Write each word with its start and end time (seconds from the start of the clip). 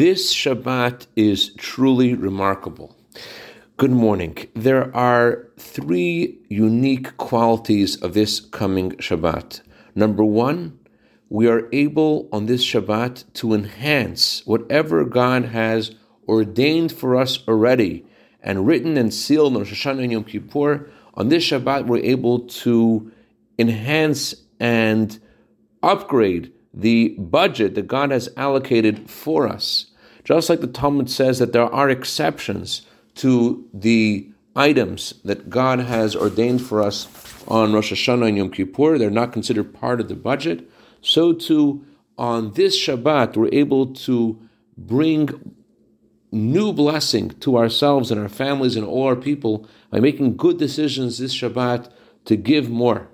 This 0.00 0.34
Shabbat 0.34 1.08
is 1.14 1.52
truly 1.56 2.14
remarkable. 2.14 2.96
Good 3.76 3.90
morning. 3.90 4.34
There 4.56 4.96
are 4.96 5.50
three 5.58 6.38
unique 6.48 7.18
qualities 7.18 8.00
of 8.00 8.14
this 8.14 8.40
coming 8.40 8.92
Shabbat. 8.92 9.60
Number 9.94 10.24
one, 10.24 10.78
we 11.28 11.48
are 11.48 11.68
able 11.70 12.30
on 12.32 12.46
this 12.46 12.64
Shabbat 12.64 13.30
to 13.34 13.52
enhance 13.52 14.40
whatever 14.46 15.04
God 15.04 15.44
has 15.44 15.94
ordained 16.26 16.92
for 16.92 17.14
us 17.14 17.46
already 17.46 18.06
and 18.42 18.66
written 18.66 18.96
and 18.96 19.12
sealed 19.12 19.54
on 19.54 19.64
Rosh 19.64 19.84
and 19.84 20.12
Yom 20.12 20.24
Kippur. 20.24 20.88
On 21.12 21.28
this 21.28 21.44
Shabbat, 21.44 21.84
we're 21.84 21.98
able 21.98 22.46
to 22.64 23.12
enhance 23.58 24.34
and 24.58 25.20
upgrade 25.82 26.54
the 26.72 27.10
budget 27.18 27.74
that 27.74 27.86
God 27.86 28.12
has 28.12 28.30
allocated 28.38 29.10
for 29.10 29.46
us. 29.46 29.89
Just 30.30 30.48
like 30.48 30.60
the 30.60 30.68
Talmud 30.68 31.10
says 31.10 31.40
that 31.40 31.52
there 31.52 31.64
are 31.64 31.90
exceptions 31.90 32.82
to 33.16 33.68
the 33.74 34.30
items 34.54 35.14
that 35.24 35.50
God 35.50 35.80
has 35.80 36.14
ordained 36.14 36.62
for 36.62 36.80
us 36.80 37.08
on 37.48 37.72
Rosh 37.72 37.92
Hashanah 37.92 38.28
and 38.28 38.36
Yom 38.36 38.50
Kippur. 38.50 38.96
They're 38.96 39.10
not 39.10 39.32
considered 39.32 39.74
part 39.74 40.00
of 40.00 40.06
the 40.06 40.14
budget. 40.14 40.70
So 41.00 41.32
too, 41.32 41.84
on 42.16 42.52
this 42.52 42.80
Shabbat, 42.80 43.36
we're 43.36 43.48
able 43.50 43.92
to 44.06 44.40
bring 44.78 45.56
new 46.30 46.72
blessing 46.72 47.30
to 47.40 47.58
ourselves 47.58 48.12
and 48.12 48.20
our 48.20 48.28
families 48.28 48.76
and 48.76 48.86
all 48.86 49.08
our 49.08 49.16
people 49.16 49.66
by 49.90 49.98
making 49.98 50.36
good 50.36 50.58
decisions 50.58 51.18
this 51.18 51.34
Shabbat 51.34 51.90
to 52.26 52.36
give 52.36 52.70
more. 52.70 53.08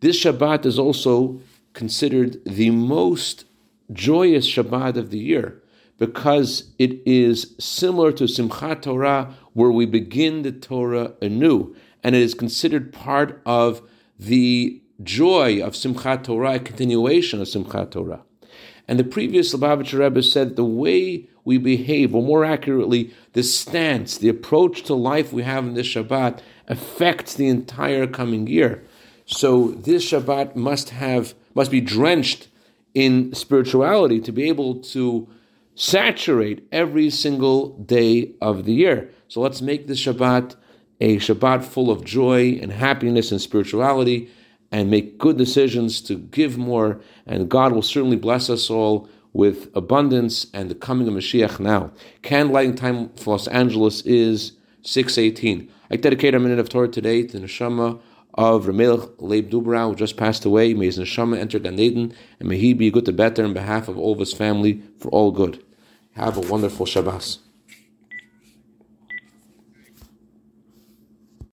This 0.00 0.24
Shabbat 0.24 0.64
is 0.64 0.78
also 0.78 1.42
considered 1.74 2.42
the 2.46 2.70
most 2.70 3.44
joyous 3.92 4.48
Shabbat 4.48 4.96
of 4.96 5.10
the 5.10 5.18
year 5.18 5.60
because 6.00 6.70
it 6.78 6.98
is 7.06 7.54
similar 7.58 8.10
to 8.10 8.24
Simchat 8.24 8.80
Torah, 8.80 9.34
where 9.52 9.70
we 9.70 9.84
begin 9.84 10.40
the 10.42 10.50
Torah 10.50 11.12
anew, 11.20 11.76
and 12.02 12.16
it 12.16 12.22
is 12.22 12.32
considered 12.32 12.90
part 12.90 13.42
of 13.44 13.82
the 14.18 14.80
joy 15.02 15.62
of 15.62 15.74
Simchat 15.74 16.24
Torah, 16.24 16.54
a 16.54 16.58
continuation 16.58 17.42
of 17.42 17.48
Simchat 17.48 17.90
Torah. 17.90 18.22
And 18.88 18.98
the 18.98 19.04
previous 19.04 19.54
Lubavitcher 19.54 19.98
Rebbe 19.98 20.22
said 20.22 20.56
the 20.56 20.64
way 20.64 21.28
we 21.44 21.58
behave, 21.58 22.14
or 22.14 22.22
more 22.22 22.46
accurately, 22.46 23.12
the 23.34 23.42
stance, 23.42 24.16
the 24.16 24.30
approach 24.30 24.82
to 24.84 24.94
life 24.94 25.34
we 25.34 25.42
have 25.42 25.66
in 25.66 25.74
this 25.74 25.86
Shabbat 25.86 26.40
affects 26.66 27.34
the 27.34 27.48
entire 27.48 28.06
coming 28.06 28.46
year. 28.46 28.82
So 29.26 29.72
this 29.72 30.10
Shabbat 30.10 30.56
must 30.56 30.90
have 30.90 31.34
must 31.54 31.70
be 31.70 31.82
drenched 31.82 32.48
in 32.94 33.34
spirituality 33.34 34.18
to 34.20 34.32
be 34.32 34.48
able 34.48 34.76
to 34.76 35.28
saturate 35.74 36.66
every 36.72 37.10
single 37.10 37.76
day 37.78 38.32
of 38.40 38.64
the 38.64 38.74
year. 38.74 39.10
So 39.28 39.40
let's 39.40 39.62
make 39.62 39.86
this 39.86 40.04
Shabbat 40.04 40.56
a 41.00 41.16
Shabbat 41.16 41.64
full 41.64 41.90
of 41.90 42.04
joy 42.04 42.58
and 42.60 42.72
happiness 42.72 43.32
and 43.32 43.40
spirituality 43.40 44.30
and 44.70 44.90
make 44.90 45.18
good 45.18 45.36
decisions 45.36 46.00
to 46.02 46.16
give 46.16 46.58
more. 46.58 47.00
And 47.26 47.48
God 47.48 47.72
will 47.72 47.82
certainly 47.82 48.16
bless 48.16 48.50
us 48.50 48.70
all 48.70 49.08
with 49.32 49.70
abundance 49.74 50.46
and 50.52 50.70
the 50.70 50.74
coming 50.74 51.08
of 51.08 51.14
Mashiach 51.14 51.60
now. 51.60 51.92
Candlelighting 52.22 52.76
time 52.76 53.08
for 53.10 53.30
Los 53.32 53.46
Angeles 53.48 54.02
is 54.02 54.52
618. 54.82 55.70
I 55.90 55.96
dedicate 55.96 56.34
a 56.34 56.40
minute 56.40 56.58
of 56.58 56.68
Torah 56.68 56.88
today 56.88 57.22
to 57.24 57.38
Neshama 57.38 58.00
of 58.34 58.66
Ramelech 58.66 59.10
Leib 59.18 59.50
Dubra, 59.50 59.88
who 59.88 59.94
just 59.94 60.16
passed 60.16 60.44
away. 60.44 60.74
May 60.74 60.86
his 60.86 60.98
Neshama 60.98 61.38
enter 61.38 61.58
Gan 61.58 61.78
Eden, 61.78 62.14
and 62.38 62.48
may 62.48 62.58
he 62.58 62.72
be 62.72 62.90
good 62.90 63.06
to 63.06 63.12
better 63.12 63.44
on 63.44 63.52
behalf 63.52 63.88
of 63.88 63.98
all 63.98 64.12
of 64.12 64.18
his 64.18 64.32
family 64.32 64.82
for 64.98 65.08
all 65.10 65.30
good. 65.30 65.62
Have 66.12 66.36
a 66.36 66.40
wonderful 66.40 66.86
Shabbos. 66.86 67.40